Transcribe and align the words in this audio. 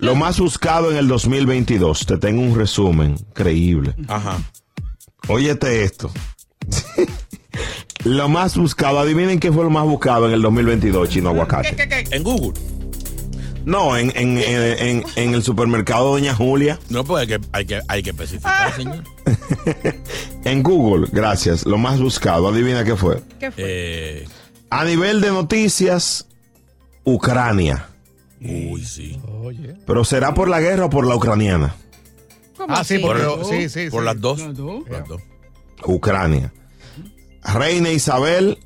Lo 0.00 0.14
más 0.14 0.38
buscado 0.40 0.90
en 0.90 0.96
el 0.96 1.08
2022. 1.08 2.06
Te 2.06 2.16
tengo 2.18 2.42
un 2.42 2.56
resumen 2.56 3.16
creíble. 3.34 3.94
Ajá. 4.08 4.38
Óyete 5.28 5.84
esto. 5.84 6.10
lo 8.04 8.28
más 8.28 8.56
buscado, 8.56 8.98
adivinen 8.98 9.38
qué 9.38 9.52
fue 9.52 9.64
lo 9.64 9.70
más 9.70 9.84
buscado 9.84 10.26
en 10.26 10.32
el 10.34 10.42
2022, 10.42 11.08
chino 11.10 11.28
aguacate. 11.30 11.76
En 12.10 12.22
Google. 12.22 12.58
No, 13.66 13.94
en, 13.98 14.10
en, 14.16 14.38
en, 14.38 14.78
en- 14.78 15.04
en 15.16 15.34
el 15.34 15.42
supermercado 15.42 16.12
Doña 16.12 16.34
Julia. 16.34 16.78
No, 16.88 17.04
pues 17.04 17.20
hay 17.20 17.26
que, 17.38 17.46
hay 17.52 17.66
que, 17.66 17.80
hay 17.88 18.02
que 18.02 18.10
especificar, 18.10 18.74
señor. 18.74 19.04
En 20.44 20.62
Google, 20.62 21.08
gracias. 21.12 21.66
Lo 21.66 21.76
más 21.76 22.00
buscado, 22.00 22.48
adivina 22.48 22.82
qué 22.84 22.96
fue. 22.96 23.22
Eh, 23.58 24.26
A 24.70 24.84
nivel 24.86 25.20
de 25.20 25.28
noticias, 25.28 26.26
Ucrania. 27.04 27.89
Uy, 28.40 28.84
sí. 28.84 29.20
Pero 29.86 30.04
será 30.04 30.34
por 30.34 30.48
la 30.48 30.60
guerra 30.60 30.86
o 30.86 30.90
por 30.90 31.06
la 31.06 31.16
ucraniana. 31.16 31.74
Ah, 32.68 32.84
sí, 32.84 32.98
Por, 32.98 33.18
porque, 33.24 33.68
sí, 33.68 33.68
sí, 33.68 33.90
por 33.90 34.00
sí. 34.02 34.04
las 34.06 34.20
dos. 34.20 34.38
Las 34.40 34.56
dos. 34.56 34.82
Por 34.84 34.92
las 34.92 35.08
dos. 35.08 35.22
Ucrania. 35.84 36.52
Reina 37.42 37.90
Isabel. 37.90 38.58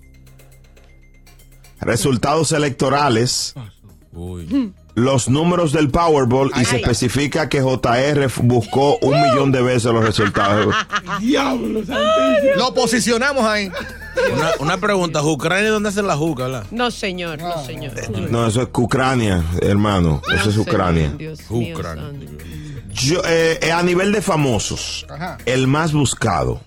Resultados 1.80 2.52
electorales. 2.52 3.55
Uy. 4.13 4.73
Los 4.95 5.29
números 5.29 5.73
del 5.73 5.90
Powerball 5.90 6.52
y 6.61 6.64
se 6.64 6.77
especifica 6.77 7.48
que 7.48 7.61
JR 7.61 8.29
buscó 8.42 8.96
un 8.98 9.20
millón 9.20 9.51
de 9.51 9.61
veces 9.61 9.92
los 9.92 10.05
resultados. 10.05 10.73
Diablo, 11.20 11.84
santísimo. 11.84 12.55
Lo 12.57 12.74
posicionamos 12.74 13.45
ahí. 13.45 13.70
Una, 14.33 14.51
una 14.61 14.77
pregunta, 14.79 15.23
¿Ucrania 15.23 15.70
dónde 15.70 15.89
hacen 15.89 16.07
la 16.07 16.17
juca, 16.17 16.45
verdad? 16.45 16.64
No, 16.70 16.91
señor, 16.91 17.41
no, 17.41 17.64
señor. 17.64 17.92
No, 18.30 18.47
eso 18.47 18.63
es 18.63 18.69
Ucrania, 18.77 19.45
hermano. 19.63 20.20
Eso 20.35 20.51
es 20.51 20.57
Ucrania. 20.57 21.13
Dios 21.17 21.41
Ucrania. 21.48 22.05
Yo, 22.92 23.20
eh, 23.27 23.58
eh, 23.61 23.73
a 23.73 23.83
nivel 23.83 24.13
de 24.13 24.23
famosos, 24.23 25.05
Ajá. 25.11 25.39
el 25.47 25.67
más 25.67 25.92
buscado, 25.92 26.61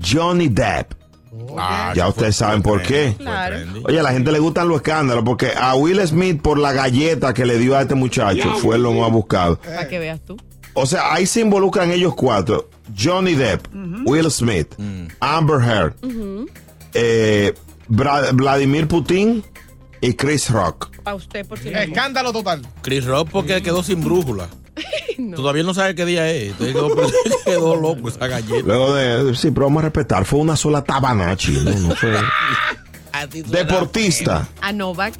Johnny 0.00 0.48
Depp. 0.48 0.92
Ah, 1.56 1.92
Ya 1.94 2.02
eso 2.04 2.10
ustedes 2.10 2.36
fue- 2.36 2.46
saben 2.46 2.62
fue 2.62 2.72
por 2.72 2.82
qué. 2.82 3.14
Claro. 3.18 3.56
Oye, 3.84 4.00
a 4.00 4.02
la 4.02 4.12
gente 4.12 4.30
le 4.32 4.38
gustan 4.38 4.68
los 4.68 4.76
escándalos 4.78 5.24
porque 5.24 5.52
a 5.56 5.74
Will 5.74 6.00
Smith 6.06 6.40
por 6.42 6.58
la 6.58 6.72
galleta 6.72 7.32
que 7.34 7.44
le 7.46 7.58
dio 7.58 7.76
a 7.76 7.82
este 7.82 7.94
muchacho 7.94 8.54
fue 8.58 8.78
lo 8.78 8.92
más 8.92 9.10
buscado. 9.10 9.58
Para 9.60 9.88
que 9.88 9.98
veas 9.98 10.20
tú. 10.20 10.36
O 10.74 10.86
sea, 10.86 11.12
ahí 11.12 11.26
se 11.26 11.40
involucran 11.40 11.90
ellos 11.90 12.14
cuatro. 12.14 12.68
Johnny 12.96 13.34
Depp, 13.34 13.66
Will 14.04 14.30
Smith, 14.30 14.74
Amber 15.20 15.60
Heard, 15.60 15.94
eh, 16.94 17.54
Bra- 17.88 18.30
Vladimir 18.32 18.86
Putin 18.88 19.42
y 20.00 20.14
Chris 20.14 20.50
Rock. 20.50 20.90
Para 21.02 21.16
usted, 21.16 21.46
por 21.46 21.58
si 21.58 21.70
lo 21.70 21.78
Escándalo 21.78 22.32
total. 22.32 22.62
Chris 22.82 23.04
Rock 23.04 23.30
porque 23.30 23.62
quedó 23.62 23.82
sin 23.82 24.02
brújula. 24.04 24.48
Todavía 25.34 25.64
no 25.64 25.74
sabe 25.74 25.94
qué 25.96 26.04
día 26.04 26.30
es. 26.30 26.52
Entonces 26.52 26.74
quedó, 26.74 26.88
quedó 27.44 27.76
loco 27.76 28.08
esa 28.08 28.26
galleta. 28.28 28.64
Luego 28.66 28.94
de, 28.94 29.34
sí, 29.34 29.50
pero 29.50 29.66
vamos 29.66 29.80
a 29.80 29.86
respetar, 29.86 30.24
fue 30.24 30.38
una 30.38 30.56
sola 30.56 30.82
tabanachi, 30.84 31.52
¿no? 31.52 31.70
No 31.88 31.94
fue- 31.96 32.14
A 33.12 33.26
Deportista, 33.26 34.48
A 34.60 34.72
Novak 34.72 35.14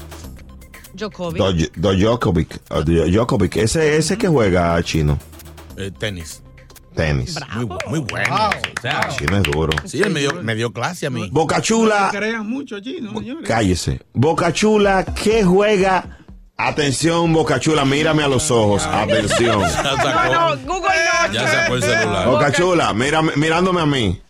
Djokovic. 0.95 1.39
Do, 1.43 1.53
Do 1.77 1.95
Djokovic, 1.95 2.61
uh, 2.71 2.83
Djokovic, 2.83 3.57
ese, 3.57 3.97
ese 3.97 4.17
que 4.19 4.29
juega 4.29 4.81
chino, 4.83 5.19
Eh, 5.77 5.91
tenis. 5.97 6.43
Tenis. 6.99 7.39
Muy, 7.55 7.65
bu- 7.67 7.89
muy 7.89 7.99
bueno. 8.01 8.29
Wow. 8.37 8.49
O 8.49 8.81
sea, 8.83 9.09
Chino 9.17 9.37
es 9.37 9.43
duro. 9.45 9.73
sí, 9.85 10.03
él 10.03 10.11
me 10.11 10.21
dio, 10.21 10.43
me 10.43 10.55
dio 10.55 10.73
clase 10.73 11.07
a 11.07 11.11
mí. 11.11 11.29
Boca 11.31 11.61
Chula, 11.63 12.09
Crean 12.13 12.49
mucho 12.49 12.81
chino, 12.81 13.13
señores. 13.19 13.47
cállese. 13.49 14.01
Boca 14.13 14.53
Chula, 14.53 15.05
¿qué 15.23 15.45
juega? 15.45 16.19
Atención, 16.57 17.33
Boca 17.33 17.61
Chula, 17.61 17.85
mírame 17.85 18.25
a 18.25 18.29
los 18.29 18.51
ojos. 18.51 18.85
Atención. 18.87 19.61
Ya 19.71 19.83
sacó, 19.97 20.57
Google 20.67 20.89
no. 21.29 21.33
ya 21.33 21.49
sacó 21.49 21.75
el 21.77 21.83
celular. 21.83 22.27
Boca 22.29 22.53
Chula, 22.53 22.93
mírame- 22.95 23.37
mirándome 23.37 23.81
a 23.81 23.87
mí. 23.87 24.21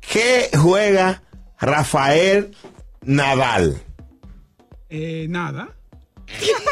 ¿Qué 0.00 0.50
juega 0.56 1.22
Rafael 1.60 2.50
Nadal? 3.02 3.80
Eh, 4.88 5.26
nada. 5.28 5.68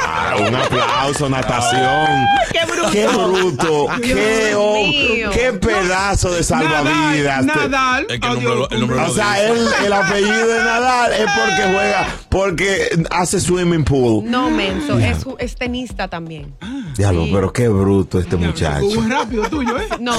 Ah, 0.05 0.37
un 0.47 0.55
aplauso, 0.55 1.28
natación. 1.28 2.25
¡Qué 2.53 2.61
bruto! 2.67 2.91
Qué 2.93 3.06
bruto, 3.09 3.87
qué, 4.03 4.55
oh, 4.56 5.31
qué 5.33 5.53
pedazo 5.55 6.31
de 6.33 6.43
salvavidas. 6.44 7.44
Nadal. 7.44 8.06
Es 8.09 8.21
que 8.21 8.27
el 8.27 8.34
nombre 8.34 8.55
lo- 8.55 8.71
el 8.71 8.81
nombre 8.81 8.99
O 9.00 9.11
sea, 9.15 9.43
el 9.84 9.93
apellido 9.93 10.47
de 10.47 10.59
Nadal 10.59 11.12
es 11.12 11.27
porque 11.37 11.62
juega, 11.75 12.09
porque 12.28 12.89
hace 13.11 13.41
swimming 13.41 13.84
pool. 13.84 14.25
No, 14.31 14.50
menso. 14.50 14.99
Es, 14.99 15.25
es 15.39 15.56
tenista 15.56 16.09
también. 16.09 16.55
Diablo, 16.97 17.25
Sí. 17.25 17.31
pero 17.34 17.53
qué 17.53 17.69
bruto 17.69 18.19
este 18.21 18.37
muchacho. 18.37 18.84
Muy 18.87 19.11
rápido 19.11 19.49
tuyo, 19.49 19.78
¿eh? 19.78 19.87
No, 20.00 20.15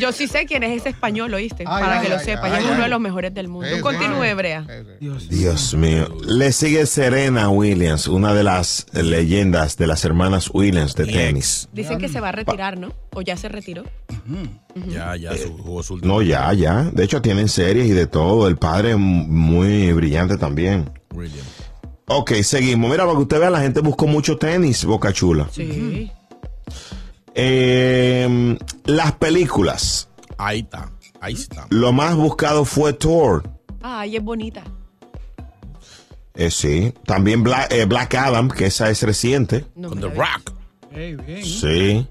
yo 0.00 0.12
sí 0.12 0.26
sé 0.26 0.44
quién 0.46 0.62
es 0.64 0.80
ese 0.80 0.88
español, 0.90 1.32
¿oíste? 1.34 1.64
Ay, 1.66 1.82
Para 1.82 2.00
ay, 2.00 2.06
que 2.06 2.12
lo 2.12 2.18
sepa. 2.18 2.48
Ya 2.48 2.58
es 2.58 2.64
ay. 2.64 2.70
uno 2.72 2.82
de 2.82 2.88
los 2.88 3.00
mejores 3.00 3.32
del 3.34 3.48
mundo. 3.48 3.68
Continúe, 3.80 4.34
Brea. 4.34 4.66
Dios. 5.00 5.28
Dios 5.28 5.74
mío. 5.74 6.08
Le 6.26 6.52
sigue 6.52 6.84
Serena 6.86 7.48
Williams, 7.48 8.06
una 8.08 8.34
de 8.34 8.42
las 8.42 8.53
leyendas 8.92 9.76
de 9.76 9.86
las 9.86 10.04
hermanas 10.04 10.50
Williams 10.52 10.94
de 10.94 11.06
tenis. 11.06 11.68
Dicen 11.72 11.98
que 11.98 12.08
se 12.08 12.20
va 12.20 12.28
a 12.28 12.32
retirar, 12.32 12.78
¿no? 12.78 12.92
O 13.14 13.22
ya 13.22 13.36
se 13.36 13.48
retiró. 13.48 13.84
Ya, 14.88 15.16
ya 15.16 15.36
su- 15.36 15.56
jugó 15.58 15.82
su 15.82 15.94
último. 15.94 16.14
No, 16.14 16.22
ya, 16.22 16.52
ya. 16.52 16.84
De 16.92 17.04
hecho, 17.04 17.20
tienen 17.22 17.48
series 17.48 17.86
y 17.86 17.90
de 17.92 18.06
todo. 18.06 18.48
El 18.48 18.56
padre 18.56 18.92
es 18.92 18.98
muy 18.98 19.92
brillante 19.92 20.36
también. 20.38 20.90
William. 21.14 21.44
Ok, 22.06 22.32
seguimos. 22.42 22.90
Mira, 22.90 23.04
para 23.04 23.16
que 23.16 23.22
usted 23.22 23.40
vea, 23.40 23.50
la 23.50 23.60
gente 23.60 23.80
buscó 23.80 24.06
mucho 24.06 24.36
tenis, 24.36 24.84
Boca 24.84 25.12
Chula. 25.12 25.48
Sí. 25.50 26.10
Eh, 27.34 28.58
las 28.84 29.12
películas. 29.12 30.08
Ahí 30.38 30.60
está. 30.60 30.90
Ahí 31.20 31.34
está. 31.34 31.66
Lo 31.70 31.92
más 31.92 32.14
buscado 32.16 32.64
fue 32.64 32.92
Thor. 32.92 33.48
Ay, 33.80 34.16
es 34.16 34.22
bonita. 34.22 34.62
Eh, 36.34 36.50
sí. 36.50 36.92
También 37.06 37.42
Black, 37.42 37.72
eh, 37.72 37.84
Black 37.84 38.14
Adam, 38.14 38.48
que 38.50 38.66
esa 38.66 38.90
es 38.90 39.02
reciente. 39.02 39.64
No 39.76 39.88
Con 39.88 40.00
The. 40.00 40.08
Rock. 40.08 40.52
Bien. 40.92 41.44
Sí. 41.44 42.06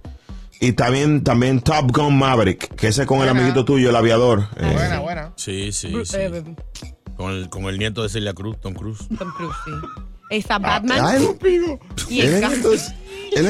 Y 0.59 0.71
también, 0.73 1.23
también 1.23 1.59
Top 1.61 1.91
Gun 1.91 2.17
Maverick, 2.17 2.73
que 2.75 2.87
ese 2.87 3.01
es 3.01 3.07
con 3.07 3.21
el 3.21 3.27
amiguito 3.29 3.65
tuyo, 3.65 3.89
el 3.89 3.95
aviador. 3.95 4.47
Eh, 4.57 4.71
Buena, 4.73 4.99
buena. 4.99 5.33
Sí, 5.35 5.71
sí, 5.73 5.93
sí. 6.05 6.15
eh, 6.17 6.43
Con 7.17 7.31
el, 7.33 7.49
con 7.49 7.65
el 7.65 7.77
nieto 7.77 8.01
de 8.03 8.09
Celia 8.09 8.33
Cruz, 8.33 8.59
Tom 8.61 8.73
Cruise. 8.73 8.99
Tom 9.19 9.29
Cruise, 9.35 9.55
sí. 9.65 9.71
Está 10.29 10.57
Batman. 10.57 10.99
Ah, 11.01 11.15
estúpido. 11.17 11.79
Y 12.09 12.21
el 12.21 12.33
es 12.35 12.49
nieto 12.49 12.73
es 12.73 12.93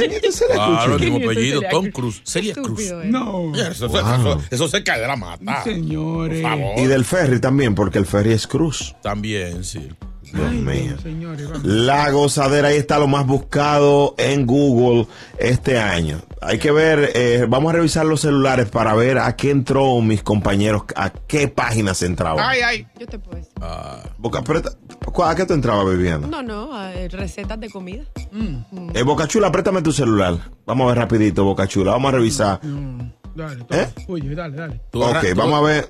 nieto 0.09 0.27
de 0.27 0.31
Celia 0.31 0.55
Cruz, 0.55 0.65
Claro, 0.77 0.95
el 0.95 0.99
mismo 1.01 1.17
apellido, 1.17 1.61
Tom 1.69 1.85
Cruz. 1.91 1.93
Cruz. 1.93 2.21
Celia 2.25 2.53
Cruz. 2.55 2.81
No. 3.05 3.53
Eso, 3.55 3.69
eso- 3.69 3.87
Wow. 3.89 3.99
eso- 3.99 4.41
eso 4.49 4.67
se 4.67 4.83
cae 4.83 4.99
de 5.01 5.07
la 5.07 5.15
mata. 5.15 5.63
Señores. 5.63 6.41
Por 6.41 6.49
favor. 6.51 6.79
Y 6.79 6.85
del 6.87 7.05
ferry 7.05 7.39
también, 7.39 7.75
porque 7.75 7.99
el 7.99 8.05
ferry 8.07 8.33
es 8.33 8.47
cruz. 8.47 8.95
También, 9.03 9.63
sí. 9.63 9.87
Dios 10.33 10.47
Ay, 10.49 10.57
mío. 10.57 10.97
señores. 11.01 11.47
La 11.63 12.09
gozadera 12.11 12.69
ahí 12.69 12.77
está 12.77 12.97
lo 12.99 13.07
más 13.07 13.25
buscado 13.27 14.15
en 14.17 14.45
Google 14.47 15.07
este 15.37 15.77
año. 15.79 16.21
Hay 16.41 16.57
que 16.57 16.71
ver, 16.71 17.11
eh, 17.13 17.45
vamos 17.47 17.71
a 17.73 17.77
revisar 17.77 18.05
los 18.05 18.21
celulares 18.21 18.67
para 18.69 18.93
ver 18.95 19.17
a 19.19 19.35
qué 19.35 19.51
entró 19.51 20.01
mis 20.01 20.23
compañeros, 20.23 20.83
a 20.95 21.09
qué 21.11 21.47
páginas 21.47 22.01
entraban. 22.01 22.43
Ay, 22.45 22.59
ay. 22.61 22.87
Yo 22.99 23.05
te 23.07 23.19
puedo 23.19 23.37
decir. 23.37 23.53
Boca, 24.17 24.39
aprieta- 24.39 24.73
¿cu- 25.13 25.23
¿A 25.23 25.35
qué 25.35 25.45
tú 25.45 25.53
entrabas, 25.53 25.85
Viviana? 25.95 26.27
No, 26.27 26.41
no, 26.41 26.75
a, 26.75 26.93
eh, 26.93 27.07
recetas 27.09 27.59
de 27.59 27.69
comida. 27.69 28.03
Eh, 28.93 29.03
Boca 29.03 29.27
Chula, 29.27 29.51
préstame 29.51 29.81
tu 29.81 29.91
celular. 29.93 30.35
Vamos 30.65 30.85
a 30.85 30.87
ver 30.89 30.97
rapidito, 30.97 31.43
Boca 31.45 31.67
Chula. 31.67 31.91
Vamos 31.91 32.09
a 32.13 32.15
revisar. 32.17 32.59
Dale, 33.35 33.63
toma. 33.63 33.81
¿Eh? 33.81 33.89
Oye, 34.07 34.35
dale, 34.35 34.57
dale. 34.57 34.81
Ok, 34.93 35.25
vamos 35.35 35.59
a 35.59 35.61
ver. 35.61 35.87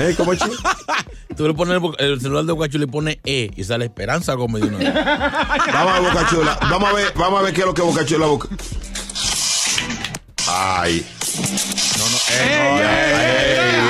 ¿Eh, 0.00 0.14
cómo 0.16 0.32
es? 0.32 0.40
Tú 1.36 1.46
le 1.46 1.54
pones 1.54 1.80
el, 1.98 2.04
el 2.12 2.20
celular 2.20 2.44
de 2.44 2.52
Guacho 2.52 2.76
y 2.76 2.80
le 2.80 2.86
pones 2.86 3.18
E 3.24 3.50
y 3.54 3.64
sale 3.64 3.84
Esperanza 3.84 4.34
Gómez 4.34 4.62
de 4.62 4.68
una 4.68 4.78
vez. 4.78 4.94
Vamos 5.72 5.92
a 5.92 6.00
ver, 6.00 6.12
Boca 6.12 6.26
Chula. 6.28 6.58
Vamos 6.62 6.88
a 6.90 6.92
ver, 6.92 7.12
vamos 7.16 7.40
a 7.40 7.42
ver 7.42 7.54
qué 7.54 7.60
es 7.60 7.66
lo 7.66 7.74
que 7.74 7.82
Boca 7.82 8.04
Chula 8.04 8.26
busca. 8.26 8.48
Ay. 10.48 11.06
No, 11.98 12.04
no, 12.08 12.16
Ey, 12.30 13.89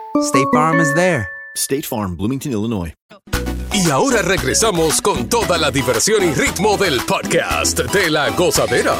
State 0.19 0.47
Farm 0.53 0.79
is 0.79 0.93
there. 0.93 1.27
State 1.55 1.83
Farm, 1.83 2.15
Bloomington, 2.15 2.51
Illinois. 2.51 2.93
Y 3.73 3.89
ahora 3.89 4.21
regresamos 4.21 5.01
con 5.01 5.29
toda 5.29 5.57
la 5.57 5.71
diversión 5.71 6.21
y 6.23 6.33
ritmo 6.33 6.77
del 6.77 6.99
podcast 7.01 7.79
de 7.79 8.09
la 8.09 8.29
gozadera. 8.31 8.93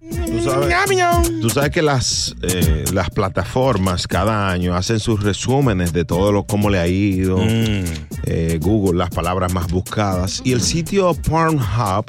Tú 0.00 0.40
sabes, 0.42 0.74
tú 1.40 1.50
sabes 1.50 1.70
que 1.70 1.82
las, 1.82 2.34
eh, 2.42 2.84
las 2.92 3.10
plataformas 3.10 4.06
cada 4.06 4.48
año 4.48 4.74
hacen 4.74 5.00
sus 5.00 5.22
resúmenes 5.22 5.92
de 5.92 6.04
todo 6.04 6.32
lo 6.32 6.44
cómo 6.44 6.70
le 6.70 6.78
ha 6.78 6.86
ido. 6.86 7.38
Eh, 7.42 8.58
Google, 8.62 8.98
las 8.98 9.10
palabras 9.10 9.52
más 9.52 9.70
buscadas. 9.70 10.40
Y 10.44 10.52
el 10.52 10.62
sitio 10.62 11.12
Pornhub, 11.14 12.06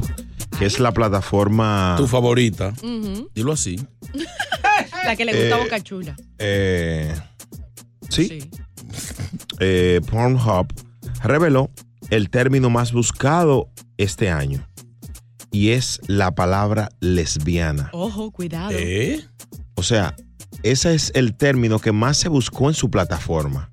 que 0.58 0.66
es 0.66 0.80
la 0.80 0.94
plataforma. 0.94 1.96
Tu 1.98 2.08
favorita. 2.08 2.74
Dilo 3.34 3.54
así. 3.54 3.80
La 5.06 5.16
que 5.16 5.26
le 5.26 5.32
gusta 5.34 5.58
Eh, 5.58 5.64
Boca 5.64 5.80
Chula. 5.82 6.16
eh, 6.40 7.14
sí. 8.10 8.50
Eh, 9.62 10.00
Pornhub 10.10 10.68
reveló 11.22 11.70
el 12.10 12.30
término 12.30 12.70
más 12.70 12.94
buscado 12.94 13.70
este 13.98 14.30
año. 14.30 14.66
Y 15.52 15.72
es 15.72 16.00
la 16.08 16.34
palabra 16.34 16.90
lesbiana. 17.02 17.90
Ojo, 17.92 18.32
cuidado. 18.32 18.72
¿Eh? 18.74 19.22
O 19.76 19.84
sea, 19.84 20.16
ese 20.64 20.94
es 20.96 21.12
el 21.14 21.36
término 21.36 21.80
que 21.80 21.92
más 21.92 22.18
se 22.18 22.30
buscó 22.30 22.70
en 22.70 22.74
su 22.74 22.90
plataforma. 22.90 23.70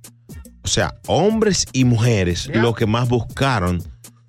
O 0.65 0.69
sea, 0.69 0.99
hombres 1.07 1.67
y 1.73 1.85
mujeres 1.85 2.49
lo 2.53 2.75
que 2.75 2.87
más 2.87 3.09
buscaron 3.09 3.81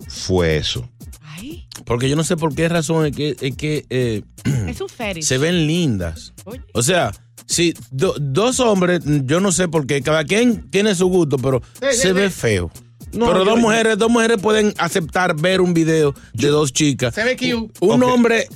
fue 0.08 0.58
eso. 0.58 0.88
Ay, 1.22 1.68
Porque 1.86 2.08
yo 2.08 2.16
no 2.16 2.24
sé 2.24 2.38
por 2.38 2.54
qué 2.54 2.70
razón 2.70 3.08
es 3.08 3.16
que, 3.16 3.36
es 3.42 3.56
que 3.56 3.86
eh, 3.90 4.22
es 4.69 4.81
un 4.81 4.90
fetish. 4.90 5.24
se 5.25 5.38
ven 5.38 5.68
lindas. 5.68 6.34
Oye. 6.46 6.62
O 6.74 6.81
sea, 6.81 7.12
si 7.46 7.74
do- 7.92 8.16
dos 8.19 8.60
hombres, 8.60 9.02
yo 9.25 9.40
no 9.40 9.52
sé 9.52 9.68
por 9.68 9.86
qué, 9.88 10.02
cada 10.02 10.24
quien 10.25 10.69
tiene 10.69 10.96
su 10.96 11.08
gusto, 11.08 11.38
pero 11.38 11.62
se 11.92 12.14
ve 12.14 12.30
feo. 12.30 12.72
No, 13.14 13.28
pero 13.28 13.40
yo- 13.46 13.52
dos 13.52 13.60
mujeres, 13.60 13.98
dos 13.98 14.10
mujeres 14.12 14.38
pueden 14.42 14.74
aceptar 14.78 15.34
ver 15.40 15.62
un 15.62 15.74
video 15.74 16.14
de 16.34 16.48
dos 16.50 16.74
chicas. 16.74 17.16
Se 17.16 17.24
ve 17.24 17.38
cute. 17.38 17.74
Un 17.80 18.04
hombre 18.04 18.48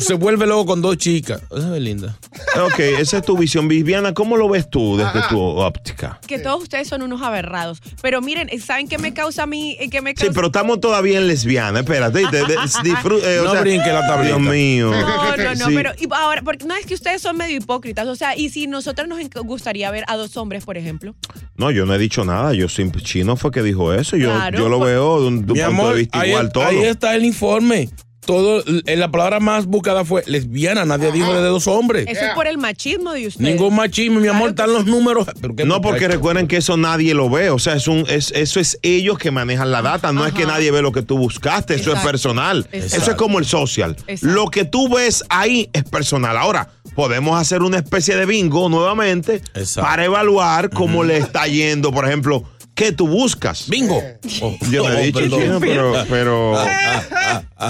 se 0.00 0.14
vuelve 0.14 0.46
loco 0.46 0.66
con 0.66 0.82
dos 0.82 0.96
chicas. 0.98 1.40
Eso 1.50 1.62
se 1.62 1.68
ve 1.70 1.80
linda. 1.80 2.18
Ok, 2.64 2.78
esa 2.78 3.18
es 3.18 3.24
tu 3.24 3.36
visión. 3.38 3.68
Viviana, 3.68 4.12
¿cómo 4.12 4.36
lo 4.36 4.48
ves 4.48 4.68
tú 4.68 4.96
desde 4.98 5.20
tu 5.28 5.40
óptica? 5.40 6.20
Que 6.26 6.38
todos 6.38 6.62
ustedes 6.62 6.88
son 6.88 7.02
unos 7.02 7.22
aberrados. 7.22 7.80
Pero 8.02 8.20
miren, 8.20 8.48
¿saben 8.60 8.86
qué 8.88 8.98
me 8.98 9.14
causa 9.14 9.44
a 9.44 9.46
mí? 9.46 9.76
Eh, 9.80 9.88
¿Qué 9.88 10.02
me 10.02 10.10
Sí, 10.10 10.16
causa? 10.16 10.32
pero 10.34 10.48
estamos 10.48 10.80
todavía 10.80 11.18
en 11.18 11.26
lesbiana. 11.26 11.80
Espérate, 11.80 12.18
de- 12.18 12.26
de- 12.44 12.56
disfru- 12.58 13.22
eh, 13.24 13.40
o 13.40 13.44
No 13.44 13.52
sea, 13.52 13.60
brinque 13.62 13.90
la 13.92 14.06
tablita. 14.06 14.36
Dios 14.36 14.40
mío. 14.40 14.90
No, 14.90 15.36
no, 15.36 15.54
no, 15.54 15.66
Sí. 15.68 15.74
pero 15.74 15.90
y 15.98 16.06
ahora, 16.12 16.42
porque 16.42 16.64
no 16.66 16.74
es 16.74 16.84
que 16.86 16.94
ustedes 16.94 17.22
son 17.22 17.36
medio 17.36 17.56
hipócritas, 17.56 18.06
o 18.08 18.14
sea, 18.16 18.36
y 18.36 18.50
si 18.50 18.66
nosotros 18.66 19.08
nos 19.08 19.18
gustaría 19.44 19.90
ver 19.90 20.04
a 20.08 20.16
dos 20.16 20.36
hombres, 20.36 20.64
por 20.64 20.76
ejemplo. 20.76 21.14
No, 21.56 21.70
yo 21.70 21.86
no 21.86 21.94
he 21.94 21.98
dicho 21.98 22.24
nada. 22.24 22.52
Yo 22.52 22.68
soy 22.68 22.90
chino 23.02 23.36
fue 23.36 23.50
que 23.50 23.62
dijo 23.62 23.92
eso. 23.94 24.16
Yo, 24.16 24.30
Claro, 24.34 24.58
yo 24.58 24.68
lo 24.68 24.78
pues- 24.78 24.90
veo 24.90 25.20
de 25.22 25.26
un, 25.28 25.46
de 25.46 25.52
un 25.52 25.58
Mi 25.58 25.64
punto 25.64 25.66
amor, 25.66 25.92
de 25.94 25.98
vista 26.00 26.20
ahí, 26.20 26.30
igual 26.30 26.52
todo. 26.52 26.64
ahí 26.64 26.82
está 26.82 27.14
el 27.14 27.24
informe. 27.24 27.88
Todo, 28.24 28.62
eh, 28.86 28.96
la 28.96 29.10
palabra 29.10 29.40
más 29.40 29.66
buscada 29.66 30.04
fue 30.04 30.22
lesbiana. 30.26 30.84
Nadie 30.84 31.10
dijo 31.10 31.32
de 31.32 31.40
dos 31.40 31.66
hombres. 31.66 32.06
Eso 32.08 32.24
es 32.24 32.34
por 32.34 32.46
el 32.46 32.56
machismo 32.56 33.12
de 33.12 33.26
ustedes. 33.26 33.50
Ningún 33.50 33.74
machismo, 33.74 34.20
mi 34.20 34.28
amor, 34.28 34.54
Claro 34.54 34.72
están 34.72 34.72
los 34.72 34.86
números. 34.86 35.26
¿Pero 35.40 35.56
qué 35.56 35.64
No, 35.64 35.80
porque 35.80 36.06
recuerden 36.06 36.46
que 36.46 36.58
eso 36.58 36.76
nadie 36.76 37.14
lo 37.14 37.28
ve. 37.28 37.50
O 37.50 37.58
sea, 37.58 37.74
es 37.74 37.88
un, 37.88 38.04
es, 38.08 38.30
eso 38.32 38.60
es 38.60 38.78
ellos 38.82 39.18
que 39.18 39.30
manejan 39.30 39.72
la 39.72 39.82
data. 39.82 40.12
No 40.12 40.24
es 40.24 40.32
que 40.32 40.46
nadie 40.46 40.70
ve 40.70 40.82
lo 40.82 40.92
que 40.92 41.02
tú 41.02 41.18
buscaste. 41.18 41.74
Eso 41.74 41.92
es 41.92 42.00
personal. 42.00 42.66
Exacto. 42.70 42.96
Eso 42.96 43.10
es 43.10 43.16
como 43.16 43.38
el 43.38 43.44
social. 43.44 43.96
Exacto. 44.06 44.34
Lo 44.34 44.46
que 44.46 44.64
tú 44.64 44.88
ves 44.88 45.24
ahí 45.28 45.68
es 45.72 45.82
personal. 45.84 46.36
Ahora, 46.36 46.68
podemos 46.94 47.40
hacer 47.40 47.62
una 47.62 47.78
especie 47.78 48.16
de 48.16 48.26
bingo 48.26 48.68
nuevamente 48.68 49.42
Exacto. 49.54 49.88
para 49.88 50.04
evaluar 50.04 50.70
cómo 50.70 51.02
le 51.02 51.16
está 51.18 51.46
yendo. 51.46 51.90
Por 51.92 52.06
ejemplo, 52.06 52.44
¿qué 52.82 52.92
tú 52.92 53.06
buscas? 53.06 53.68
Bingo. 53.68 54.02
Oh, 54.40 54.56
Yo 54.70 54.88
no 54.88 54.94
oh, 54.94 54.98
he 54.98 55.06
dicho 55.06 55.20
perdón. 55.20 55.40
chino, 55.40 55.60
pero, 55.60 55.92
pero 56.08 56.56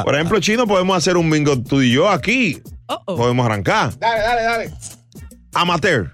por 0.04 0.14
ejemplo, 0.14 0.40
chino, 0.40 0.66
podemos 0.66 0.96
hacer 0.96 1.16
un 1.18 1.30
bingo 1.30 1.60
tú 1.62 1.82
y 1.82 1.92
yo 1.92 2.08
aquí. 2.08 2.62
Oh, 2.86 2.98
oh. 3.06 3.16
Podemos 3.16 3.44
arrancar. 3.44 3.98
Dale, 3.98 4.20
dale, 4.20 4.42
dale. 4.42 4.70
Amateur. 5.54 6.12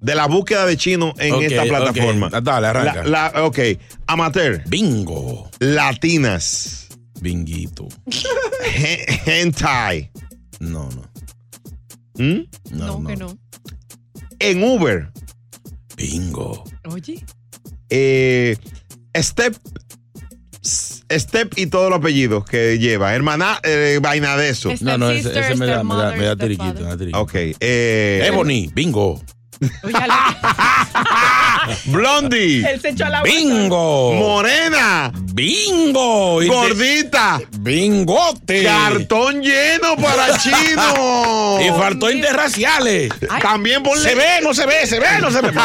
De 0.00 0.14
la 0.14 0.26
búsqueda 0.26 0.66
de 0.66 0.76
chino 0.76 1.14
en 1.18 1.42
esta 1.42 1.62
plataforma. 1.62 2.28
Dale, 2.28 2.66
arranca. 2.66 3.04
La- 3.04 3.30
la- 3.32 3.44
ok. 3.44 3.58
Amateur. 4.06 4.62
Bingo. 4.68 5.48
Latinas. 5.60 6.88
Binguito. 7.20 7.88
He- 8.74 9.06
hentai. 9.24 10.10
No, 10.60 10.88
no. 10.90 11.02
¿Mm? 12.18 12.42
No, 12.72 13.04
que 13.04 13.16
no. 13.16 13.38
En 14.38 14.62
Uber. 14.62 15.10
Bingo. 15.96 16.64
Oye. 16.90 17.24
Eh, 17.92 18.56
step. 19.16 19.54
Step 20.64 21.52
y 21.56 21.66
todos 21.66 21.90
los 21.90 21.98
apellidos 21.98 22.44
que 22.44 22.78
lleva. 22.78 23.14
Hermana, 23.14 23.58
eh, 23.64 23.98
vaina 24.00 24.36
de 24.36 24.48
eso. 24.48 24.70
Step 24.70 24.82
No, 24.82 24.98
no, 24.98 25.10
ese, 25.10 25.24
sister, 25.24 25.44
ese 25.44 25.56
me, 25.56 25.66
da, 25.66 25.84
me, 25.84 25.94
da, 25.94 26.12
me 26.12 26.24
da 26.24 26.36
tiriquito, 26.36 26.80
me 26.80 26.88
da 26.88 26.96
tiriquito. 26.96 27.20
Ok. 27.20 27.34
Eh, 27.34 28.22
Ebony, 28.26 28.70
bingo. 28.72 29.20
Blondie. 31.86 32.64
él 32.68 32.80
se 32.80 32.90
echó 32.90 33.06
a 33.06 33.10
la 33.10 33.22
Bingo. 33.22 34.12
Morena. 34.14 35.12
Bingo. 35.34 36.40
Gordita. 36.44 37.40
Bingote. 37.60 38.64
Cartón 38.64 39.42
lleno 39.42 39.96
para 39.96 40.38
chino. 40.38 41.58
Y 41.60 41.68
faltó 41.78 42.10
interraciales. 42.10 43.10
También 43.40 43.82
ponle. 43.82 44.02
Se 44.02 44.14
ve, 44.14 44.40
no 44.42 44.54
se 44.54 44.66
ve, 44.66 44.86
se 44.86 44.98
ve, 44.98 45.06
no 45.20 45.30
se 45.30 45.40
ve. 45.40 45.52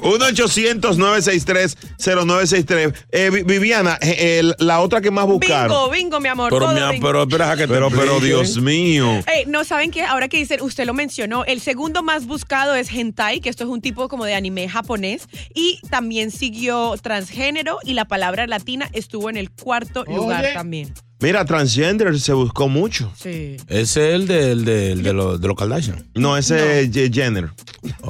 1-800-963-0963. 0.00 2.94
Eh, 3.12 3.30
Vi- 3.30 3.42
Viviana, 3.42 3.98
eh, 4.00 4.38
el- 4.40 4.54
la 4.58 4.80
otra 4.80 5.00
que 5.00 5.10
más 5.10 5.26
buscaron. 5.26 5.68
Bingo, 5.68 5.90
bingo, 5.90 6.20
mi 6.20 6.28
amor. 6.28 6.50
Pero, 6.50 6.68
mi 6.68 6.74
bingo. 6.92 7.06
pero 7.06 7.22
espera 7.22 7.56
que 7.56 7.68
Pero, 7.68 7.90
pero. 7.90 8.20
Dios 8.20 8.58
mío. 8.60 9.06
Ey, 9.26 9.44
no 9.46 9.64
saben 9.64 9.90
qué, 9.90 10.02
ahora 10.04 10.28
que 10.28 10.36
dicen, 10.36 10.60
usted 10.62 10.86
lo 10.86 10.94
mencionó, 10.94 11.44
el 11.44 11.60
segundo 11.60 12.02
más 12.02 12.26
buscado 12.26 12.74
es 12.74 12.90
hentai, 12.92 13.40
que 13.40 13.48
esto 13.48 13.64
es 13.64 13.70
un 13.70 13.80
tipo 13.80 14.08
como 14.08 14.24
de 14.24 14.34
anime 14.34 14.68
japonés, 14.68 15.28
y 15.54 15.80
también 15.90 16.30
siguió 16.30 16.94
transgénero 17.02 17.78
y 17.84 17.94
la 17.94 18.04
palabra 18.06 18.46
latina 18.46 18.88
estuvo 18.92 19.30
en 19.30 19.36
el 19.36 19.50
cuarto 19.50 20.04
lugar 20.04 20.46
también. 20.54 20.92
Mira, 21.22 21.44
transgender 21.44 22.18
se 22.18 22.32
buscó 22.32 22.68
mucho. 22.68 23.12
Sí. 23.16 23.56
Ese 23.68 24.08
es 24.08 24.14
el 24.14 24.26
de, 24.26 24.52
el 24.52 24.64
de, 24.64 24.92
el 24.92 25.02
de, 25.02 25.12
los- 25.12 25.40
de 25.40 25.48
los 25.48 25.56
Kardashian. 25.56 26.08
No, 26.14 26.36
ese 26.36 26.80
es 26.80 26.88
J- 26.88 27.10
Jenner. 27.12 27.50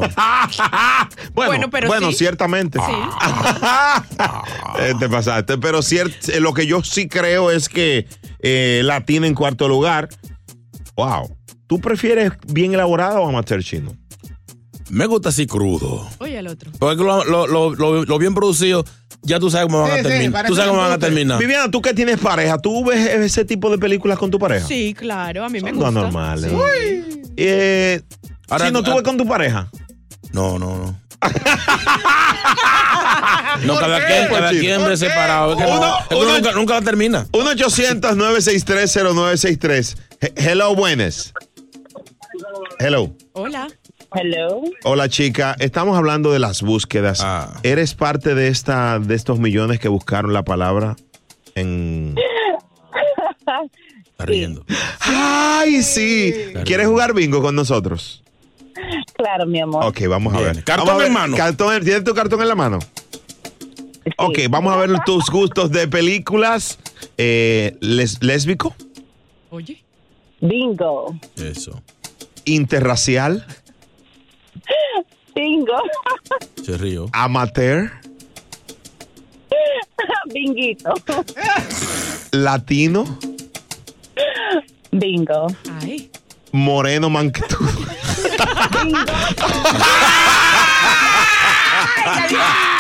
bueno, 1.33 1.50
Bueno, 1.50 1.71
pero 1.71 1.88
bueno, 1.88 2.11
sí. 2.11 2.19
ciertamente. 2.19 2.79
Eh, 4.79 4.95
te 4.99 5.09
pasaste. 5.09 5.59
Pero 5.59 5.83
eh, 6.29 6.40
lo 6.40 6.55
que 6.55 6.67
yo 6.67 6.83
sí 6.83 7.09
creo 7.09 7.50
es 7.50 7.69
que 7.69 8.07
eh, 8.40 8.81
la 8.85 9.05
tiene 9.05 9.26
en 9.26 9.35
cuarto 9.35 9.69
lugar. 9.69 10.09
Wow. 10.97 11.37
¿Tú 11.67 11.81
prefieres 11.81 12.33
bien 12.47 12.73
elaborado 12.75 13.21
o 13.21 13.29
amateur 13.29 13.62
chino? 13.62 13.93
Me 14.90 15.06
gusta 15.06 15.28
así 15.30 15.47
crudo. 15.47 16.06
Oye, 16.18 16.38
al 16.38 16.47
otro. 16.49 16.70
Porque 16.78 17.02
lo, 17.02 17.25
lo, 17.25 17.47
lo, 17.47 17.75
lo- 17.75 18.04
lo 18.04 18.18
bien 18.18 18.35
producido, 18.35 18.85
ya 19.23 19.38
tú 19.38 19.50
sabes 19.50 19.66
cómo 19.66 19.82
van 19.82 19.92
Sí, 19.92 19.99
a 20.00 20.02
terminar. 20.02 20.47
tú 20.47 20.54
sabes 20.56 20.70
cómo 20.70 20.82
van 20.82 20.92
a 20.92 20.99
terminar. 20.99 21.38
Viviana, 21.38 21.70
tú 21.70 21.80
que 21.80 21.94
tienes 21.94 22.18
pareja, 22.18 22.59
¿tú 22.59 22.85
ves 22.85 23.09
ese 23.14 23.44
tipo 23.44 23.70
de 23.70 23.78
películas 23.78 24.18
con 24.18 24.30
tu 24.30 24.38
pareja? 24.38 24.66
Sí, 24.66 24.94
claro, 24.94 25.44
a 25.44 25.49
mí 25.49 25.61
me 25.61 25.70
Son 25.70 25.76
gusta. 25.78 25.90
normales. 25.92 26.50
Sí. 26.50 27.23
Eh, 27.37 28.00
Ahora- 28.49 28.66
Chino, 28.66 28.82
¿tú 28.82 28.92
ves 28.94 29.02
con 29.02 29.16
tu 29.16 29.26
pareja? 29.26 29.70
No, 30.32 30.59
no, 30.59 30.76
no. 30.76 31.00
no, 33.64 33.75
¿Por 33.75 33.80
cada 33.82 34.00
qué? 34.00 34.06
quien, 34.06 34.28
¿Por 34.28 34.38
cada 34.38 34.50
quien 34.50 34.97
separado. 34.97 35.52
Es 35.52 35.59
que 35.59 35.64
no- 35.64 35.76
Uno- 35.78 35.99
es 36.00 36.06
que 36.09 36.14
uno- 36.16 36.35
nunca, 36.35 36.52
nunca 36.52 36.75
la 36.75 36.82
termina. 36.82 37.26
1-800-963-0963. 37.32 39.97
He- 40.20 40.32
Hello, 40.37 40.75
buenas. 40.75 41.32
Hello. 42.78 43.14
Hola. 43.32 43.68
Hello. 44.12 44.62
Hola 44.85 45.09
chica, 45.09 45.55
estamos 45.61 45.97
hablando 45.97 46.33
de 46.33 46.38
las 46.40 46.62
búsquedas. 46.62 47.21
Ah. 47.23 47.61
¿Eres 47.62 47.95
parte 47.95 48.35
de 48.35 48.49
esta 48.49 48.99
de 48.99 49.14
estos 49.14 49.38
millones 49.38 49.79
que 49.79 49.88
buscaron 49.88 50.33
la 50.33 50.43
palabra 50.43 50.97
en 51.55 52.17
Está 53.38 54.26
riendo. 54.26 54.64
Ay, 55.00 55.83
sí. 55.83 56.35
¿Quieres 56.64 56.88
jugar 56.88 57.14
bingo 57.14 57.40
con 57.40 57.55
nosotros? 57.55 58.23
Claro, 59.17 59.47
mi 59.47 59.61
amor. 59.61 59.85
Ok, 59.85 60.00
vamos 60.09 60.35
a 60.35 60.38
Bien. 60.40 60.55
ver. 60.55 60.64
Cartón 60.64 60.87
Vamos 60.87 61.00
a 61.00 61.05
ver. 61.05 61.07
en 61.09 61.12
mano. 61.12 61.37
Cartón- 61.37 61.85
¿Tienes 61.85 62.05
tu 62.05 62.14
cartón 62.14 62.40
en 62.43 62.49
la 62.49 62.55
mano? 62.55 62.79
Ok, 64.17 64.38
vamos 64.50 64.73
a 64.73 64.76
ver 64.76 64.90
tus 65.07 65.26
gustos 65.31 65.71
de 65.71 65.87
películas. 65.88 66.79
Eh, 67.17 67.76
les- 67.81 68.23
lésbico, 68.23 68.75
Oye. 69.50 69.83
Bingo. 70.40 71.14
Eso. 71.37 71.83
interracial, 72.45 73.47
Bingo. 75.34 75.76
Se 76.62 76.76
río. 76.76 77.06
amateur, 77.12 77.90
Binguito. 80.32 80.92
latino, 82.32 83.04
Bingo. 84.90 85.46
Ay. 85.80 86.10
moreno 86.52 87.08
manquetudo. 87.10 87.70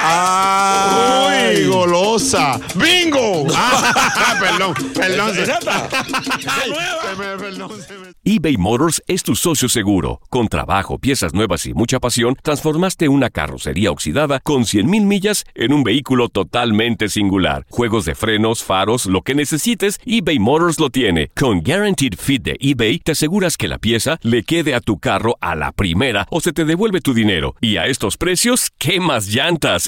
¡Ay, 0.00 1.66
golosa! 1.66 2.60
¡Bingo! 2.74 3.46
Ah, 3.60 4.36
perdón, 4.40 4.74
perdón. 4.94 5.32
eBay 8.24 8.56
Motors 8.56 9.02
es 9.06 9.22
tu 9.22 9.34
socio 9.34 9.68
seguro. 9.68 10.20
Con 10.28 10.48
trabajo, 10.48 10.98
piezas 10.98 11.32
nuevas 11.32 11.64
y 11.66 11.74
mucha 11.74 11.98
pasión, 11.98 12.36
transformaste 12.42 13.08
una 13.08 13.30
carrocería 13.30 13.90
oxidada 13.90 14.40
con 14.40 14.64
100.000 14.64 15.06
millas 15.06 15.44
en 15.54 15.72
un 15.72 15.82
vehículo 15.82 16.28
totalmente 16.28 17.08
singular. 17.08 17.64
Juegos 17.70 18.04
de 18.04 18.14
frenos, 18.14 18.62
faros, 18.62 19.06
lo 19.06 19.22
que 19.22 19.34
necesites, 19.34 19.98
eBay 20.04 20.38
Motors 20.38 20.78
lo 20.78 20.90
tiene. 20.90 21.30
Con 21.34 21.62
Guaranteed 21.62 22.14
Fit 22.18 22.42
de 22.42 22.56
eBay, 22.60 22.98
te 22.98 23.12
aseguras 23.12 23.56
que 23.56 23.68
la 23.68 23.78
pieza 23.78 24.18
le 24.22 24.42
quede 24.42 24.74
a 24.74 24.80
tu 24.80 24.98
carro 24.98 25.36
a 25.40 25.54
la 25.54 25.72
primera 25.72 26.26
o 26.30 26.40
se 26.40 26.52
te 26.52 26.64
devuelve 26.64 27.00
tu 27.00 27.14
dinero. 27.14 27.54
Y 27.60 27.78
a 27.78 27.86
estos 27.86 28.16
precios, 28.16 28.70
¿qué 28.78 29.00
más 29.00 29.28
llantas 29.28 29.87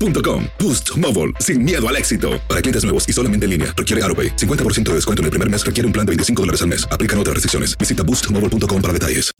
Boost 0.59 0.97
Mobile, 0.97 1.31
sin 1.39 1.63
miedo 1.63 1.87
al 1.87 1.95
éxito. 1.95 2.31
Para 2.47 2.61
clientes 2.61 2.83
nuevos 2.83 3.07
y 3.07 3.13
solamente 3.13 3.45
en 3.45 3.51
línea, 3.51 3.73
requiere 3.77 4.03
AroPay. 4.03 4.35
50% 4.35 4.89
de 4.89 4.95
descuento 4.95 5.21
en 5.21 5.25
el 5.25 5.31
primer 5.31 5.49
mes 5.49 5.65
requiere 5.65 5.87
un 5.87 5.93
plan 5.93 6.05
de 6.05 6.11
25 6.11 6.41
dólares 6.41 6.61
al 6.61 6.67
mes. 6.67 6.85
Aplican 6.91 7.17
otras 7.19 7.35
restricciones. 7.35 7.77
Visita 7.77 8.03
boostmobile.com 8.03 8.81
para 8.81 8.93
detalles. 8.93 9.31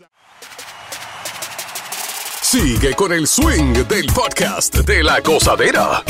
Sigue 2.44 2.94
con 2.96 3.13
el 3.13 3.27
swing 3.27 3.74
del 3.88 4.06
podcast 4.08 4.75
de 4.80 5.03
la 5.03 5.22
gozadera. 5.22 6.03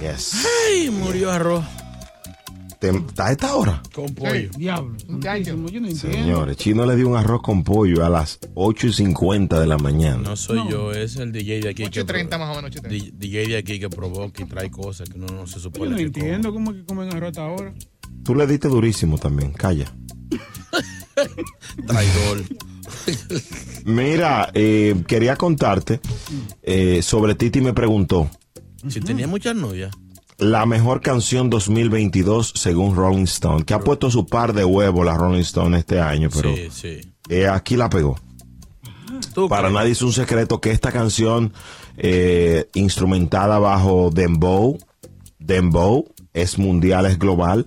Yes. 0.00 0.46
Ay, 0.66 0.90
murió 0.90 1.30
arroz. 1.30 1.64
Te- 2.92 2.98
¿Está 2.98 3.26
a 3.28 3.32
esta 3.32 3.54
hora? 3.56 3.82
Con 3.94 4.14
pollo. 4.14 4.50
Diablo. 4.56 4.96
Muchísimo, 5.08 5.68
Yo 5.68 5.80
no 5.80 5.88
entiendo. 5.88 6.18
Señores, 6.18 6.56
Chino 6.58 6.84
le 6.86 6.96
dio 6.96 7.08
un 7.08 7.16
arroz 7.16 7.40
con 7.42 7.64
pollo 7.64 8.04
a 8.04 8.08
las 8.10 8.38
8 8.54 8.86
y 8.88 8.92
50 8.92 9.60
de 9.60 9.66
la 9.66 9.78
mañana. 9.78 10.18
No 10.22 10.36
soy 10.36 10.60
yo, 10.70 10.92
es 10.92 11.16
el 11.16 11.32
DJ 11.32 11.60
de 11.60 11.68
aquí. 11.70 11.84
que 11.88 12.02
8.30 12.04 12.28
pro- 12.28 12.38
más 12.40 12.56
o 12.56 12.62
menos, 12.62 12.70
8.30. 12.76 12.88
D- 12.88 13.12
DJ 13.16 13.48
de 13.48 13.56
aquí 13.56 13.78
que 13.80 13.88
provoca 13.88 14.42
y 14.42 14.46
trae 14.46 14.70
cosas 14.70 15.08
que 15.08 15.16
uno 15.18 15.26
no 15.28 15.46
se 15.46 15.54
Yo 15.54 15.60
supone 15.60 15.90
no 15.92 15.96
que 15.96 16.02
entiendo 16.02 16.52
cómo 16.52 16.70
es 16.72 16.76
que 16.78 16.84
comen 16.84 17.12
arroz 17.14 17.38
ahora. 17.38 17.72
Tú 18.24 18.34
le 18.34 18.46
diste 18.46 18.68
durísimo 18.68 19.16
también, 19.18 19.52
calla. 19.52 19.92
Traidor. 21.86 22.42
Mira, 23.84 24.50
eh, 24.54 24.94
quería 25.06 25.36
contarte 25.36 26.00
eh, 26.62 27.00
sobre 27.02 27.34
Titi 27.34 27.60
me 27.60 27.72
preguntó. 27.72 28.28
Si 28.88 29.00
tenía 29.00 29.26
muchas 29.26 29.56
novias. 29.56 29.94
La 30.44 30.66
mejor 30.66 31.00
canción 31.00 31.48
2022 31.48 32.52
según 32.54 32.94
Rolling 32.94 33.24
Stone, 33.24 33.64
que 33.64 33.72
ha 33.72 33.80
puesto 33.80 34.10
su 34.10 34.26
par 34.26 34.52
de 34.52 34.62
huevos 34.62 35.06
la 35.06 35.16
Rolling 35.16 35.40
Stone 35.40 35.78
este 35.78 36.00
año, 36.00 36.28
pero 36.34 36.54
Sí, 36.54 36.68
sí. 36.70 37.00
eh, 37.30 37.48
aquí 37.48 37.76
la 37.76 37.88
pegó. 37.88 38.18
¿Tú 39.34 39.48
Para 39.48 39.70
nadie 39.70 39.92
es 39.92 40.02
un 40.02 40.12
secreto 40.12 40.60
que 40.60 40.70
esta 40.70 40.92
canción 40.92 41.54
eh, 41.96 42.68
instrumentada 42.74 43.58
bajo 43.58 44.10
Dembow, 44.12 44.78
Dembow 45.38 46.12
es 46.34 46.58
mundial, 46.58 47.06
es 47.06 47.18
global. 47.18 47.64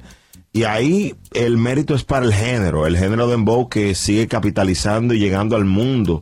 Y 0.53 0.63
ahí 0.65 1.15
el 1.33 1.57
mérito 1.57 1.95
es 1.95 2.03
para 2.03 2.25
el 2.27 2.33
género, 2.33 2.85
el 2.85 2.95
género 2.95 3.27
Dembow 3.27 3.69
que 3.69 3.95
sigue 3.95 4.27
capitalizando 4.27 5.15
y 5.15 5.19
llegando 5.19 5.55
al 5.55 5.65
mundo. 5.65 6.21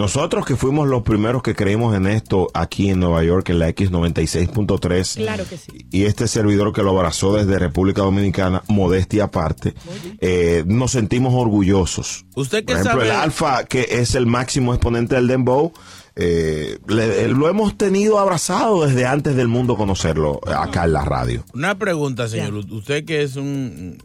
Nosotros 0.00 0.46
que 0.46 0.56
fuimos 0.56 0.88
los 0.88 1.02
primeros 1.02 1.42
que 1.42 1.54
creímos 1.54 1.94
en 1.94 2.06
esto 2.06 2.48
aquí 2.54 2.88
en 2.88 3.00
Nueva 3.00 3.22
York, 3.22 3.50
en 3.50 3.58
la 3.58 3.68
X96.3, 3.68 5.16
Claro 5.16 5.44
que 5.46 5.58
sí. 5.58 5.72
y 5.90 6.04
este 6.04 6.26
servidor 6.26 6.72
que 6.72 6.82
lo 6.82 6.90
abrazó 6.90 7.34
desde 7.34 7.58
República 7.58 8.00
Dominicana, 8.00 8.62
modestia 8.68 9.24
aparte, 9.24 9.74
eh, 10.20 10.64
nos 10.66 10.92
sentimos 10.92 11.34
orgullosos. 11.34 12.24
Usted 12.34 12.60
que 12.64 12.72
Por 12.72 12.76
ejemplo, 12.80 12.92
sabe. 13.02 13.04
el 13.04 13.10
Alfa, 13.16 13.64
que 13.64 13.86
es 13.90 14.14
el 14.14 14.24
máximo 14.24 14.72
exponente 14.72 15.16
del 15.16 15.26
Dembow, 15.26 15.72
eh, 16.16 16.78
le- 16.88 17.28
lo 17.28 17.48
hemos 17.50 17.76
tenido 17.76 18.18
abrazado 18.18 18.86
desde 18.86 19.04
antes 19.06 19.36
del 19.36 19.48
mundo 19.48 19.76
conocerlo 19.76 20.40
eh, 20.46 20.50
acá 20.56 20.84
en 20.84 20.94
la 20.94 21.04
radio. 21.04 21.44
Una 21.52 21.78
pregunta, 21.78 22.26
señor. 22.26 22.54
Usted 22.54 23.04
que 23.04 23.22
es 23.22 23.36
un, 23.36 23.98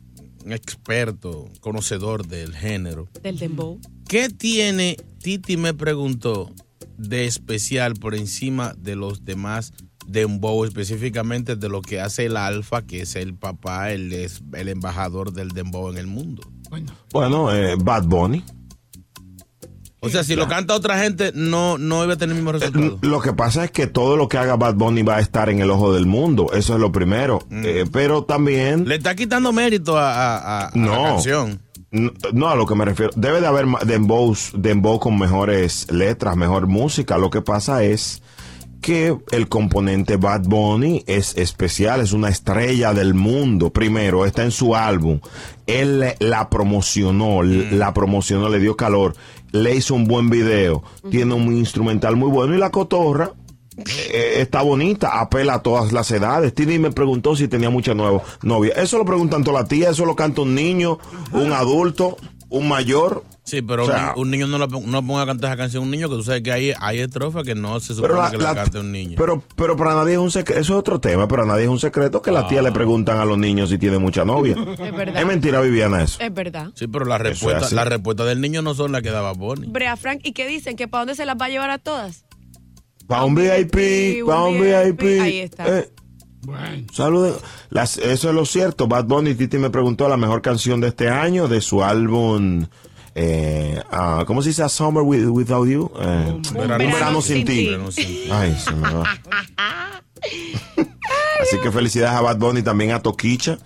un 0.43 0.51
experto, 0.51 1.49
conocedor 1.61 2.27
del 2.27 2.53
género. 2.53 3.07
Del 3.23 3.39
dembow. 3.39 3.79
¿Qué 4.07 4.29
tiene, 4.29 4.97
Titi 5.21 5.57
me 5.57 5.73
preguntó, 5.73 6.51
de 6.97 7.25
especial 7.25 7.93
por 7.95 8.15
encima 8.15 8.73
de 8.77 8.95
los 8.95 9.25
demás 9.25 9.73
dembow, 10.07 10.63
específicamente 10.63 11.55
de 11.55 11.67
lo 11.67 11.81
que 11.81 11.99
hace 11.99 12.25
el 12.27 12.37
Alfa, 12.37 12.83
que 12.83 13.01
es 13.01 13.15
el 13.15 13.33
papá, 13.33 13.91
el, 13.91 14.13
es- 14.13 14.43
el 14.53 14.69
embajador 14.69 15.33
del 15.33 15.49
dembow 15.49 15.89
en 15.89 15.97
el 15.97 16.07
mundo? 16.07 16.43
Bueno, 17.11 17.51
eh, 17.53 17.75
Bad 17.77 18.03
Bunny. 18.05 18.43
O 20.01 20.09
sea, 20.09 20.23
si 20.23 20.35
lo 20.35 20.47
canta 20.47 20.75
otra 20.75 20.99
gente, 20.99 21.31
no, 21.33 21.79
no 21.79 22.03
iba 22.03 22.13
a 22.13 22.17
tener 22.17 22.35
el 22.35 22.43
mismo 22.43 22.51
resultado. 22.51 22.99
Lo 23.01 23.21
que 23.21 23.33
pasa 23.33 23.63
es 23.65 23.71
que 23.71 23.87
todo 23.87 24.17
lo 24.17 24.27
que 24.27 24.37
haga 24.37 24.55
Bad 24.55 24.75
Bunny 24.75 25.01
va 25.01 25.15
a 25.17 25.19
estar 25.19 25.49
en 25.49 25.59
el 25.61 25.71
ojo 25.71 25.95
del 25.95 26.05
mundo. 26.05 26.51
Eso 26.53 26.75
es 26.75 26.79
lo 26.79 26.91
primero. 26.91 27.39
Eh, 27.49 27.85
pero 27.91 28.23
también. 28.23 28.87
Le 28.87 28.95
está 28.95 29.15
quitando 29.15 29.51
mérito 29.51 29.97
a, 29.97 30.13
a- 30.13 30.37
a- 30.37 30.67
a 30.67 30.77
la 30.77 30.85
No. 30.85 31.03
canción. 31.05 31.59
No, 31.95 32.11
no, 32.33 32.47
a 32.49 32.55
lo 32.55 32.65
que 32.65 32.75
me 32.75 32.85
refiero. 32.85 33.11
Debe 33.15 33.39
de 33.41 33.47
haber 33.47 33.65
dembows, 33.85 34.51
dembow 34.55 34.99
con 34.99 35.17
mejores 35.17 35.91
letras, 35.91 36.35
mejor 36.35 36.67
música. 36.67 37.17
Lo 37.17 37.29
que 37.29 37.41
pasa 37.41 37.83
es 37.83 38.21
que 38.81 39.17
el 39.31 39.47
componente 39.47 40.17
Bad 40.17 40.43
Bunny 40.43 41.03
es 41.07 41.35
especial, 41.37 42.01
es 42.01 42.11
una 42.13 42.29
estrella 42.29 42.93
del 42.93 43.13
mundo. 43.13 43.71
Primero, 43.71 44.25
está 44.25 44.43
en 44.43 44.51
su 44.51 44.75
álbum. 44.75 45.19
Él 45.67 46.03
la 46.19 46.49
promocionó, 46.49 47.41
l- 47.41 47.71
la 47.71 47.93
promocionó, 47.93 48.49
le 48.49 48.59
dio 48.59 48.75
calor, 48.75 49.15
le 49.51 49.75
hizo 49.75 49.95
un 49.95 50.03
buen 50.05 50.29
video, 50.29 50.83
tiene 51.09 51.33
un 51.33 51.51
instrumental 51.55 52.15
muy 52.15 52.29
bueno 52.29 52.53
y 52.53 52.57
la 52.59 52.69
cotorra. 52.71 53.31
Eh, 53.77 54.35
está 54.37 54.61
bonita, 54.61 55.19
apela 55.19 55.55
a 55.55 55.61
todas 55.61 55.91
las 55.91 56.09
edades. 56.11 56.53
Tini 56.53 56.79
me 56.79 56.91
preguntó 56.91 57.35
si 57.35 57.47
tenía 57.47 57.69
mucha 57.69 57.93
nueva 57.93 58.21
novia. 58.43 58.73
Eso 58.75 58.97
lo 58.97 59.05
preguntan 59.05 59.43
todas 59.43 59.61
las 59.61 59.69
tías, 59.69 59.91
eso 59.91 60.05
lo 60.05 60.15
canta 60.15 60.41
un 60.41 60.55
niño, 60.55 60.97
un 61.31 61.51
adulto, 61.51 62.17
un 62.49 62.67
mayor. 62.67 63.23
Sí, 63.43 63.61
pero 63.61 63.83
O 63.83 63.85
sea, 63.85 64.13
un, 64.15 64.31
ni- 64.31 64.37
un 64.39 64.47
niño 64.47 64.47
no, 64.47 64.57
la, 64.57 64.65
no 64.65 65.05
ponga 65.05 65.21
a 65.21 65.25
cantar 65.27 65.51
esa 65.51 65.57
canción 65.57 65.83
a 65.83 65.85
un 65.85 65.91
niño, 65.91 66.09
que 66.09 66.15
tú 66.15 66.23
sabes 66.23 66.41
que 66.41 66.51
hay, 66.51 66.73
hay 66.79 66.99
estrofas 66.99 67.43
que 67.43 67.53
no 67.53 67.79
se 67.79 67.93
supone 67.93 68.15
la- 68.15 68.31
que 68.31 68.37
la- 68.37 68.53
la 68.53 68.55
cante 68.63 68.79
un 68.79 68.91
niño. 68.91 69.15
pero, 69.19 69.43
pero 69.55 69.77
para 69.77 69.93
nadie 69.93 70.13
es 70.13 70.19
un 70.19 70.31
secreto, 70.31 70.59
eso 70.61 70.73
es 70.73 70.79
otro 70.79 70.99
tema, 70.99 71.27
pero 71.27 71.43
a 71.43 71.45
nadie 71.45 71.65
es 71.65 71.69
un 71.69 71.77
secreto 71.79 72.23
que 72.23 72.31
las 72.31 72.47
tías 72.47 72.61
Ah. 72.61 72.63
le 72.63 72.71
preguntan 72.71 73.19
a 73.19 73.25
los 73.25 73.37
niños 73.37 73.69
si 73.69 73.77
tienen 73.77 74.01
mucha 74.01 74.25
novia. 74.25 74.55
Es 74.79 74.95
verdad. 74.95 75.21
Es 75.21 75.25
mentira, 75.27 75.61
Viviana, 75.61 76.01
eso. 76.01 76.19
Es 76.21 76.33
verdad. 76.33 76.69
Sí, 76.73 76.87
pero 76.87 77.05
la 77.05 77.17
es 77.17 77.21
respuesta, 77.21 77.65
así. 77.67 77.75
la 77.75 77.85
respuesta 77.85 78.25
del 78.25 78.41
niño 78.41 78.63
no 78.63 78.73
son 78.73 78.91
las 78.91 79.03
que 79.03 79.11
daba 79.11 79.33
Bonnie. 79.33 79.69
Brea 79.69 79.95
Frank, 79.95 80.21
¿y 80.23 80.31
qué 80.31 80.47
dicen? 80.47 80.75
¿Que 80.75 80.87
para 80.87 81.01
dónde 81.01 81.13
se 81.15 81.25
las 81.27 81.35
va 81.39 81.45
a 81.45 81.49
llevar 81.49 81.69
a 81.69 81.77
todas? 81.77 82.24
Pa' 83.07 83.23
un 83.23 83.35
VIP, 83.35 84.23
pa' 84.25 84.43
un 84.45 84.59
VIP. 84.59 85.21
Ahí 85.21 85.39
está. 85.39 85.79
Eh, 85.79 85.89
Saluden. 86.93 87.33
Las- 87.69 87.97
eso 87.97 88.29
es 88.29 88.35
lo 88.35 88.45
cierto. 88.45 88.87
Bad 88.87 89.05
Bunny, 89.05 89.33
Titi 89.35 89.57
me 89.57 89.69
preguntó 89.69 90.07
la 90.07 90.17
mejor 90.17 90.41
canción 90.41 90.79
de 90.81 90.89
este 90.89 91.09
año 91.09 91.47
de 91.47 91.61
su 91.61 91.83
álbum. 91.83 92.65
Eh, 93.15 93.79
ah, 93.91 94.23
¿Cómo 94.27 94.41
se 94.41 94.49
dice? 94.49 94.61
A 94.63 94.69
Summer 94.69 95.01
With- 95.03 95.27
Without 95.29 95.67
You. 95.67 95.91
Eh, 95.99 96.33
un 96.35 96.41
verano, 96.53 97.21
sin, 97.21 97.45
ti. 97.45 97.65
Verano 97.67 97.91
sin 97.91 98.05
ti. 98.07 98.27
Ay, 98.31 98.55
se 98.59 98.71
me 98.75 98.91
va. 98.93 99.03
Así 101.41 101.57
que 101.61 101.71
felicidades 101.71 102.17
a 102.17 102.21
Bad 102.21 102.37
Bunny, 102.37 102.61
también 102.63 102.91
a 102.91 103.01
Toquicha, 103.01 103.57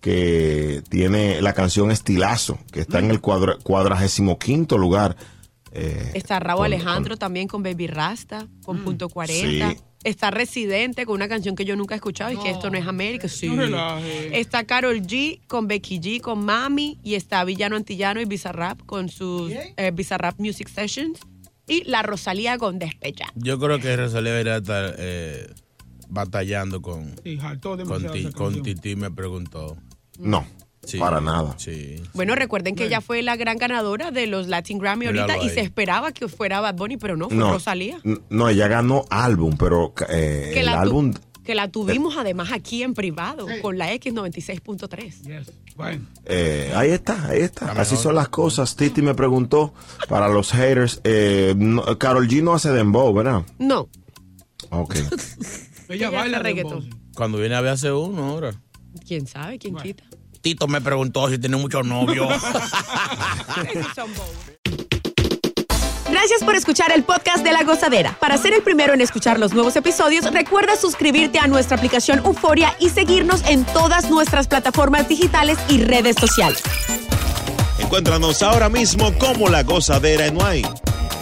que 0.00 0.82
tiene 0.88 1.40
la 1.42 1.52
canción 1.52 1.90
Estilazo, 1.90 2.58
que 2.72 2.80
está 2.80 2.98
en 2.98 3.10
el 3.10 3.20
cuadra- 3.20 3.56
cuadragésimo 3.62 4.38
quinto 4.38 4.78
lugar. 4.78 5.16
Eh, 5.74 6.12
Está 6.14 6.38
Raúl 6.40 6.58
con- 6.58 6.66
Alejandro 6.66 7.16
también 7.16 7.48
con 7.48 7.62
Baby 7.62 7.86
Rasta, 7.88 8.46
con 8.64 8.84
Punto 8.84 9.08
40. 9.08 9.70
Sí. 9.72 9.76
Está 10.04 10.30
Residente 10.30 11.06
con 11.06 11.14
una 11.14 11.28
canción 11.28 11.56
que 11.56 11.64
yo 11.64 11.76
nunca 11.76 11.94
he 11.94 11.96
escuchado 11.96 12.30
y 12.30 12.36
que 12.36 12.50
esto 12.50 12.70
no 12.70 12.76
es 12.78 12.86
América. 12.86 13.26
Sí. 13.26 13.48
No. 13.48 13.98
Está 13.98 14.64
Carol 14.64 15.00
G 15.00 15.40
con 15.46 15.66
Becky 15.66 15.98
G 15.98 16.20
con 16.20 16.44
Mami 16.44 16.98
y 17.02 17.14
está 17.14 17.42
Villano 17.44 17.74
Antillano 17.76 18.20
y 18.20 18.26
Bizarrap 18.26 18.82
con 18.84 19.08
sus 19.08 19.50
eh, 19.50 19.90
Bizarrap 19.94 20.38
Music 20.38 20.68
Sessions 20.68 21.18
y 21.66 21.84
la 21.84 22.02
Rosalía 22.02 22.58
con 22.58 22.78
Despecha. 22.78 23.26
Yo 23.34 23.58
creo 23.58 23.78
que 23.80 23.96
Rosalía 23.96 24.32
debería 24.32 24.56
estar 24.58 24.94
eh, 24.98 25.46
batallando 26.10 26.82
con, 26.82 27.14
Sí, 27.24 27.38
con, 28.34 28.52
ti. 28.62 28.74
Titi, 28.74 28.96
me 28.96 29.10
preguntó. 29.10 29.76
No, 30.18 30.46
Sí, 30.86 30.98
para 30.98 31.20
nada. 31.20 31.54
Sí. 31.58 32.02
Bueno, 32.14 32.34
recuerden 32.34 32.74
que 32.76 32.84
ella 32.86 33.00
fue 33.00 33.22
la 33.22 33.36
gran 33.36 33.56
ganadora 33.58 34.10
de 34.10 34.26
los 34.26 34.46
Latin 34.48 34.78
Grammy 34.78 35.06
ahorita 35.06 35.38
y 35.42 35.50
se 35.50 35.60
esperaba 35.60 36.12
que 36.12 36.28
fuera 36.28 36.60
Bad 36.60 36.74
Bunny, 36.76 36.96
pero 36.96 37.16
no, 37.16 37.28
fue 37.28 37.36
No, 37.36 37.52
Rosalía. 37.52 37.98
no, 38.30 38.48
ella 38.48 38.68
ganó 38.68 39.04
álbum, 39.10 39.56
pero 39.58 39.92
eh, 40.08 40.50
Que 40.54 40.60
el 40.60 40.68
álbum 40.68 41.12
que 41.44 41.54
la 41.54 41.68
tuvimos 41.68 42.16
además 42.16 42.52
aquí 42.52 42.82
en 42.82 42.94
privado 42.94 43.46
con 43.60 43.76
la 43.76 43.92
X96.3. 43.92 45.22
Yes. 45.26 45.52
Bueno. 45.76 46.06
Eh, 46.24 46.72
ahí 46.74 46.90
está, 46.90 47.28
ahí 47.28 47.40
está. 47.40 47.72
Así 47.72 47.96
son 47.96 48.14
las 48.14 48.28
cosas. 48.30 48.76
Titi 48.76 49.02
me 49.02 49.14
preguntó 49.14 49.74
para 50.08 50.28
los 50.28 50.52
haters. 50.52 51.00
Eh, 51.04 51.54
no- 51.56 51.98
Carol 51.98 52.26
G 52.28 52.42
no 52.42 52.54
hace 52.54 52.70
dembow, 52.70 53.12
¿verdad? 53.12 53.42
No. 53.58 53.88
Ok. 54.70 54.94
Ella 54.94 56.08
Ella 56.08 56.10
baila 56.10 56.38
reggaetón. 56.38 56.88
Cuando 57.14 57.38
viene 57.38 57.54
a 57.56 57.60
ver 57.60 57.72
hace 57.72 57.92
uno 57.92 58.24
ahora. 58.24 58.54
¿Quién 59.06 59.26
sabe? 59.26 59.58
¿Quién 59.58 59.74
quita? 59.76 60.04
Tito 60.44 60.68
me 60.68 60.80
preguntó 60.82 61.30
si 61.30 61.38
tiene 61.38 61.56
muchos 61.56 61.86
novios. 61.86 62.28
Gracias 66.10 66.44
por 66.44 66.54
escuchar 66.54 66.92
el 66.92 67.02
podcast 67.02 67.42
de 67.42 67.50
La 67.50 67.62
Gozadera. 67.64 68.14
Para 68.20 68.36
ser 68.36 68.52
el 68.52 68.60
primero 68.62 68.92
en 68.92 69.00
escuchar 69.00 69.40
los 69.40 69.54
nuevos 69.54 69.74
episodios, 69.74 70.30
recuerda 70.30 70.76
suscribirte 70.76 71.38
a 71.38 71.46
nuestra 71.46 71.78
aplicación 71.78 72.18
Euforia 72.18 72.76
y 72.78 72.90
seguirnos 72.90 73.42
en 73.48 73.64
todas 73.64 74.10
nuestras 74.10 74.46
plataformas 74.46 75.08
digitales 75.08 75.56
y 75.70 75.82
redes 75.82 76.16
sociales. 76.20 76.62
Encuéntranos 77.78 78.42
ahora 78.42 78.68
mismo 78.68 79.14
como 79.18 79.48
La 79.48 79.62
Gozadera 79.62 80.26
en 80.26 80.36
Wine. 80.36 80.68